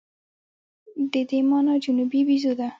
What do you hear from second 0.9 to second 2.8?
د دې مانا جنوبي بیزو ده.